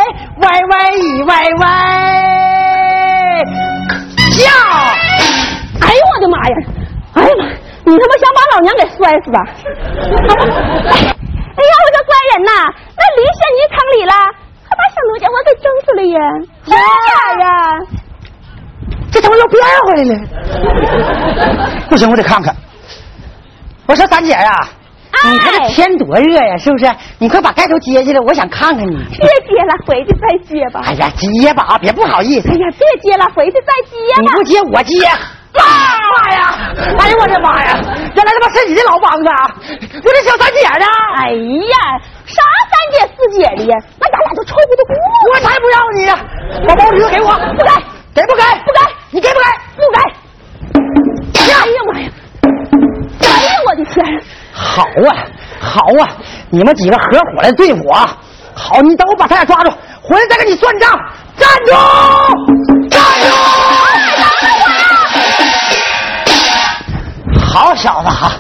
[0.41, 1.67] 歪歪一歪歪，
[4.32, 4.51] 叫！
[5.82, 6.55] 哎呦我的妈呀！
[7.13, 7.43] 哎呀妈！
[7.89, 9.38] 你他妈想把老娘给摔死吧？
[10.93, 12.52] 哎呀，我这乖人呐！
[12.95, 14.13] 那驴陷泥坑里了，
[14.63, 16.15] 还把小奴家我给整死了呀？
[16.65, 17.49] 真假呀？
[19.12, 20.13] 这他妈又变回来了！
[21.89, 22.56] 不行，我得看看。
[23.88, 24.54] 我说三姐呀、
[25.12, 26.86] 哎你看这天多热呀，是不是？
[27.17, 28.95] 你快把盖头揭下来，我想看看你。
[28.95, 30.82] 别揭了，回去再揭吧。
[30.86, 32.54] 哎呀，揭吧，别不好意思哎。
[32.54, 34.21] 呀，别揭了，回去再揭吧。
[34.21, 34.95] 你不揭我接。
[35.53, 36.53] 妈妈呀！
[36.99, 37.79] 哎呀我的妈呀！
[38.15, 39.49] 原来他妈是你的老帮子啊！
[40.03, 40.85] 我这小三姐呢？
[41.17, 43.77] 哎呀，啥三姐四姐的呀？
[43.99, 44.93] 那咱俩就臭不得过。
[45.33, 46.15] 我才不要你呢！
[46.67, 47.71] 把包驴子给我，不给，
[48.13, 48.43] 给不给？
[48.65, 48.79] 不给，
[49.12, 49.45] 你给不给？
[49.75, 49.99] 不给。
[51.39, 52.09] 哎呀妈呀！
[53.21, 54.21] 哎呀我的天！
[54.53, 55.25] 好啊，
[55.59, 56.07] 好啊！
[56.49, 57.95] 你们几个合伙来对付我。
[58.55, 60.91] 好，你等我把他俩抓住，回来再跟你算账。
[61.38, 62.68] 站住！
[67.79, 68.31] 小子哈，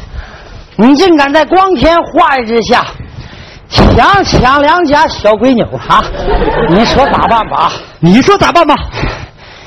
[0.75, 2.85] 你竟敢在光天化日之下
[3.69, 6.03] 强抢良家小闺女啊！
[6.69, 7.71] 你说咋办吧？
[7.99, 8.75] 你说咋办吧？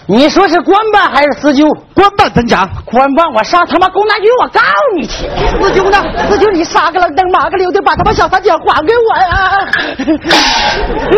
[0.06, 1.64] 你说是官办还是私纠？
[1.94, 2.68] 官办怎讲？
[2.84, 4.60] 官办，我上他妈公安局我告
[4.96, 5.28] 你去！
[5.62, 5.96] 私纠呢？
[6.28, 9.58] 私纠你杀个愣登马个溜的把他妈小三姐还给我呀！
[9.96, 10.12] 还给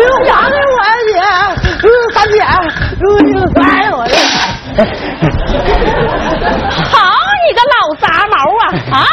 [0.05, 0.31] 我呀
[1.07, 1.11] 你！
[1.81, 4.13] 嗯三姐，哎呦我的！
[6.91, 6.93] 好
[7.41, 9.05] 你个老杂毛啊啊！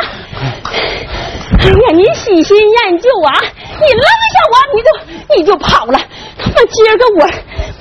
[1.58, 3.32] 哎呀，你喜新厌旧啊！
[3.40, 4.88] 你扔下我，你就
[5.36, 5.98] 你就跑了。
[6.38, 7.20] 他妈今儿个我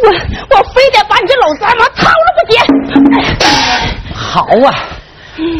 [0.04, 0.10] 我
[0.58, 2.60] 我非得把你这老三毛掏了不结！
[4.14, 4.70] 好啊，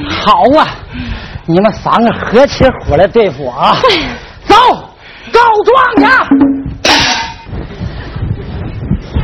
[0.10, 0.68] 好啊！
[1.48, 3.76] 你们三个合起伙来对付我啊！
[4.46, 4.56] 走，
[5.32, 6.06] 告状去！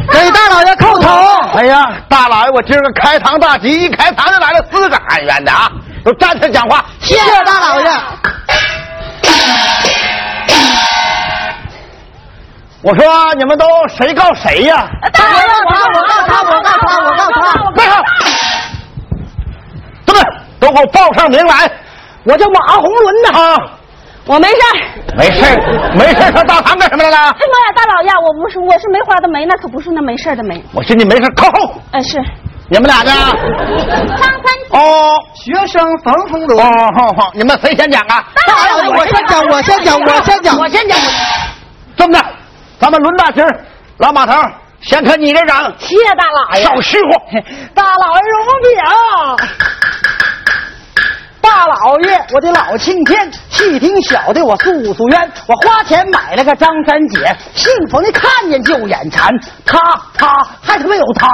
[0.09, 1.07] 给大老爷叩头！
[1.57, 5.69] 哎呀，大老爷，我今儿个开堂大吉，一开堂就来了四个喊冤的啊，
[6.07, 6.85] 都站起来讲话。
[7.01, 7.89] 谢谢大老爷。
[12.81, 14.87] 我说你们都谁告谁呀？
[15.11, 18.01] 大老爷，我告我告他我告他我告他别喊！
[20.05, 20.15] 对？
[20.61, 21.69] 都给我报上名来
[22.23, 23.39] 我叫马红伦呐。
[23.41, 23.57] 啊！
[24.27, 24.79] 我没事儿。
[25.17, 27.17] 没事儿没事儿上大堂干什么来了？
[27.17, 30.63] 哎妈呀，大老爷，我不是，我是梅花的梅，那可不是那没事儿的梅。
[30.73, 31.73] 我寻你没事儿靠后。
[31.91, 32.17] 哎，是
[32.69, 33.11] 你们俩呢？
[34.07, 36.59] 张三哦学生冯红伦。
[36.59, 38.21] 哦，好好，你们谁先讲啊？
[38.45, 40.97] 大老爷，我先讲，我先讲，我先讲，我先讲。
[41.95, 42.25] 这么的，
[42.79, 43.65] 咱们轮大旗儿，
[43.99, 44.33] 老马头
[44.81, 46.63] 先看你这掌，谢谢大老爷。
[46.65, 47.39] 少师傅。
[47.73, 49.76] 大老爷容禀。
[51.47, 55.31] 大老爷，我的老青天，细听小的我诉诉冤。
[55.47, 57.19] 我花钱买了个张三姐，
[57.55, 59.33] 幸福的看见就眼馋。
[59.65, 59.79] 他
[60.13, 60.27] 他
[60.61, 61.29] 还他妈有他，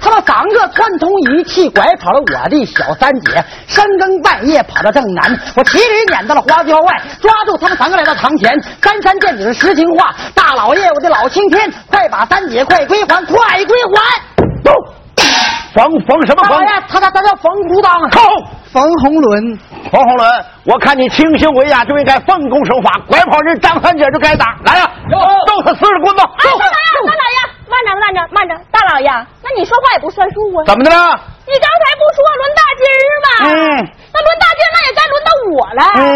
[0.00, 8.60] 他妈三个串通一气拐跑了我的小三姐，深更半夜跑到正南，我骑驴撵到了花郊外，抓住他们三个来到堂前。
[8.82, 14.74] 三三见底是实情话，大老爷，我的老青天，快把三姐快归还，快归还！
[15.74, 15.82] 走。
[15.82, 16.72] 冯冯什么冯大老？
[16.72, 18.20] 爷，他他他叫冯孤当，靠！
[18.72, 19.58] 冯红伦。
[19.90, 24.56] 冯红伦，我看你清秀伟雅，就应该奉公守法，拐跑人张三姐就该打。
[24.64, 24.90] 来呀、
[25.46, 26.22] 揍他四十棍子！
[26.22, 29.08] 哎，大老爷，大老爷，慢着，慢着，慢着，大老爷，
[29.42, 30.64] 那你说话也不算数啊！
[30.66, 30.96] 怎么的了？
[31.46, 33.28] 你刚才不说轮大金儿吗？
[33.44, 33.52] 嗯
[34.14, 35.82] 那轮大金，那也该轮到我了。
[35.98, 36.06] 嗯，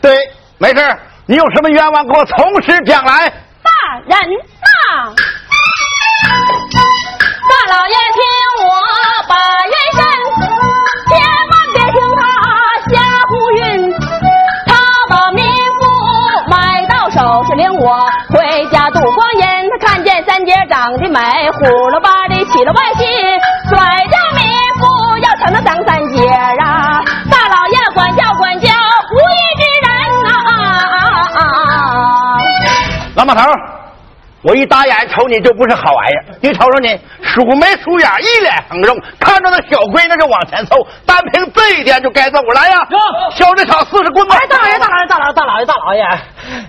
[0.00, 0.16] 对，
[0.58, 3.28] 没事儿你有什么冤枉，给我从实讲来。
[3.62, 3.70] 大
[4.06, 5.12] 人呐，
[7.48, 8.20] 大老爷听
[20.82, 21.20] 长得美，
[21.52, 23.06] 呼噜吧的起了外心，
[23.68, 23.78] 甩
[24.10, 24.42] 掉民
[24.80, 24.82] 夫
[25.22, 26.98] 要抢那张三姐啊！
[27.30, 29.86] 大老爷管教管教无义之人
[30.26, 30.28] 啊、
[33.14, 33.42] 老马头，
[34.42, 36.24] 我一打眼瞅你就不是好玩意儿。
[36.40, 40.76] 你瞅瞅你，鼠眉鼠眼，一脸横肉，看着那小闺女就往前凑，
[41.06, 42.76] 单凭这一点就该揍我来呀！
[43.30, 44.34] 小子少四十棍子！
[44.34, 46.04] 哎，大老爷，大老爷，大老爷，大老爷，大老爷，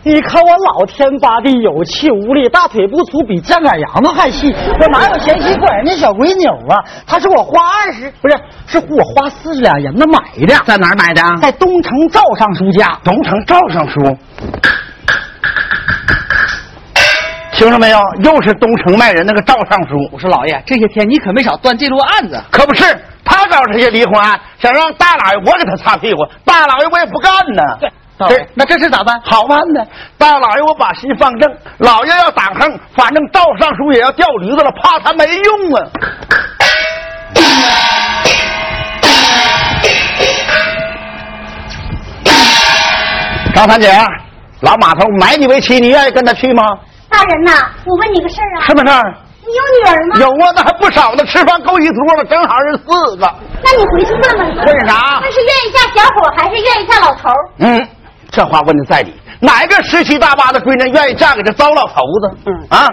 [0.04, 6.78] 你看我老天八地有气无力，大腿不粗，比犟杆羊子还细，我哪有闲心管人家小闺扭啊？
[7.08, 11.22] 他是我花二十，不是，是我花四十两银子买的，在哪儿买的？
[11.42, 13.00] 在东城赵尚书家。
[13.04, 14.00] 东城赵尚书。
[17.56, 18.00] 听着没有？
[18.24, 19.96] 又是东城卖人那个赵尚书。
[20.12, 22.44] 我说老爷，这些天你可没少断这路案子。
[22.52, 22.84] 可不是，
[23.24, 27.64] 他搞这些离婚案，想让大老爷我给他擦屁股，大老爷我也不干呢。
[27.80, 27.90] 对，
[28.28, 29.20] 这那这事咋办？
[29.24, 29.86] 好办呢，
[30.18, 35.86] 大老爷我把心放正，老爷要挡横，反正赵尚书也要掉驴子了，怕他没用啊。
[43.56, 43.94] 张三姐，
[44.62, 46.64] 老码头买你为妻，你愿意跟他去吗？
[47.14, 47.52] 大人呐，
[47.86, 49.14] 我问你个事儿啊，什么事儿？
[49.46, 50.16] 你有女儿吗？
[50.20, 53.30] 有啊，那还不少呢，吃饭够一桌了，正好是四个。
[53.64, 57.50] 那你回去问问他，问啥那是愿意嫁小伙还是愿意嫁老头儿？
[57.60, 57.88] 嗯，
[58.32, 59.14] 这话问的在理。
[59.40, 62.38] 哪个十七大八的闺女愿意嫁给这糟老头子？
[62.46, 62.88] 嗯啊，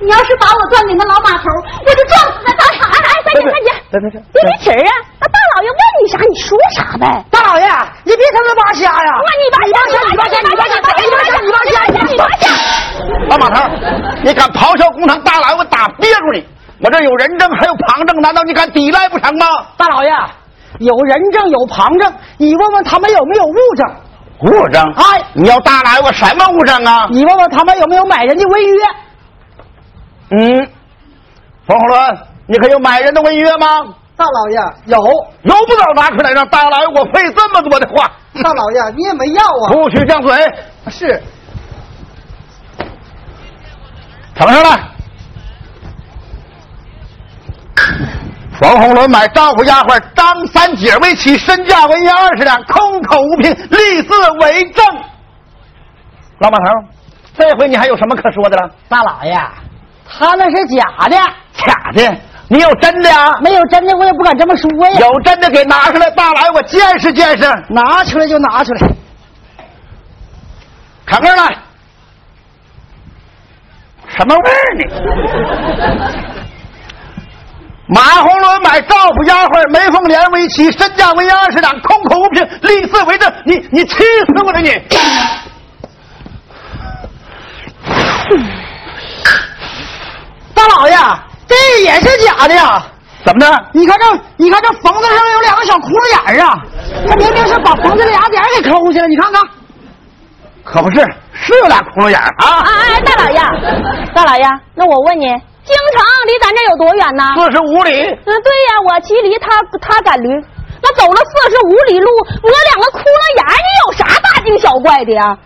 [0.00, 1.44] 你要是把我撞给那老码头，
[1.84, 2.88] 我就撞死在当场！
[2.88, 4.92] 哎哎，三姐三姐，别别别别别气儿啊！
[5.20, 7.04] 那大老爷问你啥，你说啥呗。
[7.30, 7.68] 大老爷，
[8.04, 9.10] 你别他妈扒瞎呀！
[9.20, 12.48] 那你扒你扒瞎，你扒瞎，你扒瞎，你扒瞎，你扒瞎，你扒瞎！
[13.28, 13.60] 老马头，
[14.24, 16.48] 你敢咆哮公堂，大老爷我打憋住你！
[16.82, 19.46] 我这有人证，还有旁证，难道你敢抵赖不成吗？
[19.76, 20.10] 大老爷，
[20.78, 23.86] 有人证有旁证，你问问他们有没有物证？
[24.48, 24.82] 物证？
[24.96, 27.06] 哎，你要大老爷我什么物证啊？
[27.10, 28.84] 你问问他们有没有买人的违约？
[30.30, 30.68] 嗯，
[31.66, 33.66] 冯红伦，你可有买人的违约吗？
[34.16, 34.98] 大老爷有，
[35.42, 38.10] 有不早拿出来，让大老爷我费这么多的话。
[38.42, 39.72] 大老爷你也没要啊？
[39.72, 40.36] 不许犟嘴！
[40.88, 41.22] 是，
[44.34, 44.78] 怎么着了？
[48.60, 54.84] 冯红伦买丈夫丫鬟张三姐为妻，身价为银二十两，空口无凭，立字为证。
[56.40, 56.64] 老马头，
[57.34, 58.70] 这回你还有什么可说的了？
[58.86, 59.34] 大老爷，
[60.12, 61.16] 他那是假的，
[61.64, 62.12] 假的，
[62.48, 63.38] 你有真的啊？
[63.40, 64.98] 没有真的我也不敢这么说呀。
[64.98, 67.44] 有真的给拿出来，大来我见识见识。
[67.68, 68.88] 拿出来就拿出来。
[71.06, 71.56] 看这儿来，
[74.16, 74.82] 什么味儿呢？
[77.92, 83.28] 马红伦买赵府丫鬟梅凤莲为妻，身价为二十两，空口无凭，立字为证。
[83.44, 84.70] 你你气死我了你！
[90.60, 90.94] 大老爷，
[91.48, 92.82] 这也是假的呀！
[93.24, 93.46] 怎么的？
[93.72, 94.04] 你看这，
[94.36, 96.58] 你看这房子上有两个小窟窿眼儿啊！
[97.08, 99.40] 他明明是把房子的俩点给抠去了，你看看。
[100.62, 101.00] 可不是，
[101.32, 102.60] 是有俩窟窿眼儿啊！
[102.60, 103.40] 哎哎，大老爷，
[104.14, 104.44] 大老爷，
[104.74, 105.24] 那我问你，
[105.64, 107.24] 京城离咱这有多远呢？
[107.36, 109.48] 四十五里，嗯，对呀，我骑驴，他
[109.80, 110.28] 他赶驴，
[110.82, 112.10] 那走了四十五里路，
[112.42, 115.36] 我两个窟窿眼儿，你有啥大惊小怪的呀？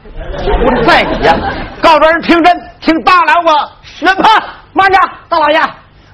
[0.42, 1.36] 不是在你呀！
[1.80, 4.42] 告状人听真，听大老我宣判。
[4.74, 4.98] 慢着，
[5.28, 5.60] 大老爷，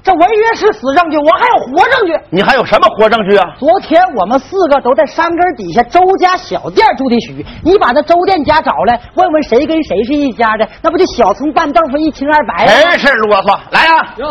[0.03, 2.13] 这违约是死证据，我还有活证据。
[2.31, 3.47] 你还有什么活证据啊？
[3.59, 12.97] 昨天我们四个都在山根底下周家小店住的许，你把那周店家找来，问问谁跟谁是一家的，那不就小葱拌豆腐一清二白了吗？
[12.97, 13.59] 真是啰嗦！
[13.71, 14.27] 来呀、行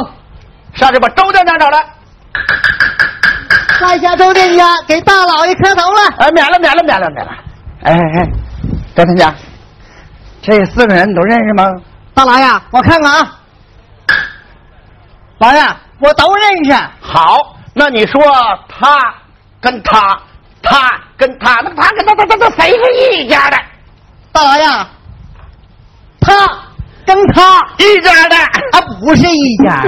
[0.73, 1.83] 上去把周店家找来。
[3.81, 5.99] 在下周店家给大老爷磕头了。
[6.19, 7.31] 哎，免了，免了，免了，免了。
[7.81, 8.29] 哎哎哎，
[8.95, 9.33] 周天家，
[10.41, 11.63] 这四个人你都认识吗？
[12.13, 13.38] 大老爷，我看看啊，
[15.39, 15.61] 老爷，
[15.99, 16.73] 我都认识。
[17.01, 18.21] 好，那你说
[18.67, 19.13] 他
[19.61, 20.19] 跟他，
[20.61, 23.57] 他跟他，那他跟他，他他他谁是一家的？
[24.31, 24.65] 大老爷，
[26.19, 26.35] 他
[27.05, 28.35] 跟他一家的？
[28.71, 29.81] 他不是一家，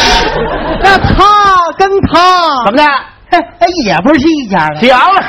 [0.80, 1.24] 那他
[1.76, 2.84] 跟他怎么的？
[3.30, 4.76] 嘿哎也不是一家的。
[4.80, 5.22] 行了，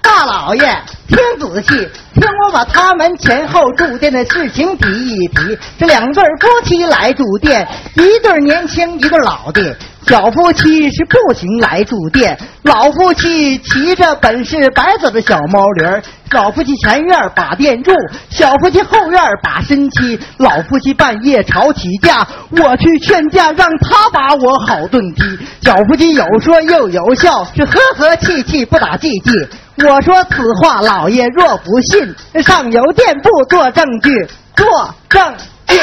[0.00, 0.82] 大老爷，
[1.14, 1.68] 听仔细，
[2.14, 5.56] 听我把他们前后住店的事情提一提。
[5.78, 9.76] 这两对夫妻来住店，一对年轻，一对老的。
[10.06, 16.02] 小夫妻是步行来住店，老夫妻骑着本是白色的小毛驴儿。
[16.32, 17.92] 老夫妻前院把店住，
[18.28, 20.18] 小夫妻后院把身妻。
[20.38, 25.38] 老夫妻半夜吵起架，我去劝架，让他把我好顿踢。
[25.62, 29.48] 小夫妻有说又有笑，是和和气气，不打寂寂。
[29.76, 35.76] 我说此话，老爷若不信，上邮电部做证据，做证据。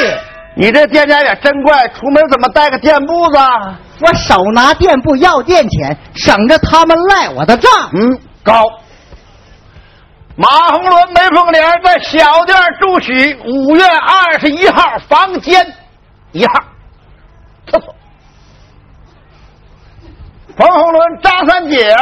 [0.54, 3.38] 你这店家也真怪，出门怎么带个电布子？
[4.00, 7.70] 我手拿店铺要店钱，省着他们赖我的账。
[7.92, 8.64] 嗯，高。
[10.36, 15.66] 马红伦、梅凤莲在小店住许，五月二十一号房间
[16.32, 16.52] 一号
[17.70, 17.94] 厕所。
[20.56, 21.94] 冯红伦、张三姐，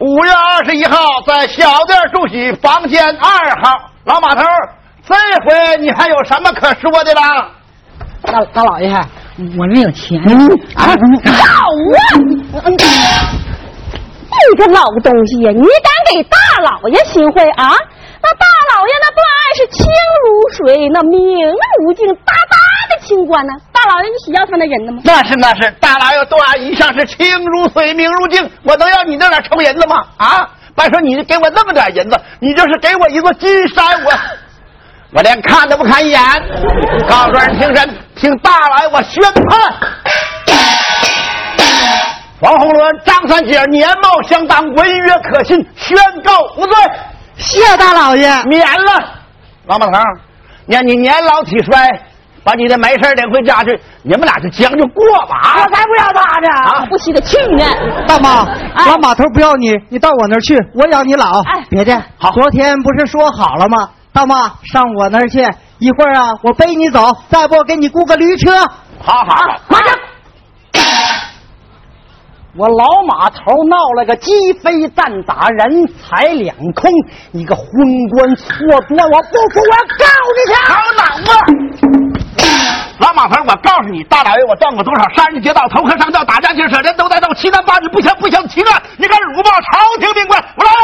[0.00, 0.96] 五月二十一号
[1.26, 3.28] 在小店住喜房间二
[3.62, 3.90] 号。
[4.04, 4.42] 老马头，
[5.04, 7.50] 这回你还有什么可说的了？
[8.22, 8.88] 大大老爷，
[9.58, 10.30] 我这有钱啊。
[10.76, 10.94] 好啊！
[14.50, 17.74] 你个老东西呀，你敢给大老爷行贿啊？
[18.22, 19.84] 那大老爷那断案是清
[20.22, 21.18] 如水，那明
[21.82, 22.56] 如镜，大大
[22.88, 23.52] 的清官呢。
[23.72, 25.02] 大老爷，你是要他那人呢吗？
[25.04, 30.04] 那是那是，大老爷断案一向是清如水，明如镜，我能要你那点臭银子吗？
[30.16, 30.48] 啊！
[30.74, 34.12] 别说你给我那么点银子，你就是给我一座金山，我
[35.12, 36.20] 我连看都不看一眼。
[37.08, 39.74] 告诉人听审，听大老爷我宣判。
[42.40, 46.76] 王洪伦、张三姐年貌相当，文约可信，宣告无罪。
[47.36, 49.04] 谢大老爷，免了。
[49.66, 49.98] 王八头，
[50.66, 52.00] 念你年老体衰，
[52.48, 53.78] 把你的没事领回家去。
[54.02, 55.52] 你们俩就将就过吧。
[55.56, 56.48] 我才不要他呢！
[56.64, 57.62] 啊不稀得去呢。
[58.06, 61.42] 大妈，哎老码头不要你，你到我那儿去，我养你老。
[61.42, 63.90] 哎别介，好昨天不是说好了吗？
[64.14, 65.46] 大妈，上我那儿去，
[65.78, 68.50] 一会儿啊，我背你走，再不我给你雇个驴车。
[68.98, 69.94] 好好好，快点！
[72.56, 73.38] 我老码头
[73.68, 76.90] 闹了个鸡飞蛋打，人财两空，
[77.30, 77.66] 你个昏
[78.08, 78.46] 官错
[78.88, 80.54] 夺，我不服，我要告你去！
[80.64, 82.07] 好脑啊！
[82.98, 90.42] 老马头，我告诉你，大老爷我断过多少杀人劫道、投河上吊、打架劫舍人都在斗，七难八女不降不降其乱，你敢辱骂朝廷命官？
[90.56, 90.82] 我来了！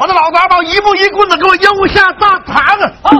[0.00, 2.56] 我的老杂毛一步一棍子给我悠下大堂
[3.02, 3.10] 啊！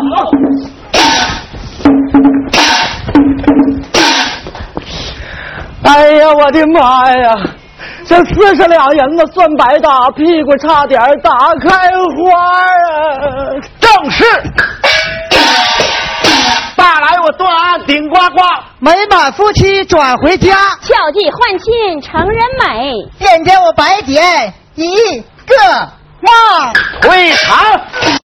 [5.84, 7.34] 哎呀，我的妈呀！
[8.06, 11.30] 这四十两银子算白搭，屁股差点打
[11.60, 11.68] 开
[12.10, 13.60] 花啊！
[13.80, 14.24] 正是。
[16.76, 18.40] 大来我断案顶呱呱，
[18.78, 22.92] 美满夫妻转回家，巧计换亲成人美。
[23.18, 25.54] 见见我白姐一个
[26.22, 26.72] 望。
[27.00, 28.18] 退堂。